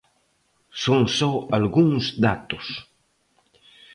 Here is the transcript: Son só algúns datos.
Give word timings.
Son 0.83 1.01
só 1.17 1.31
algúns 1.57 2.03
datos. 2.25 2.67